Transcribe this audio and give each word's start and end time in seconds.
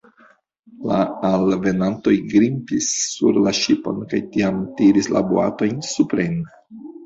La 0.91 1.01
alvenantoj 1.29 2.15
grimpis 2.33 2.89
sur 3.11 3.39
la 3.45 3.55
ŝipon 3.61 4.03
kaj 4.15 4.25
tiam 4.35 4.61
tiris 4.81 5.15
la 5.19 5.27
boatojn 5.31 5.81
supren. 5.95 6.45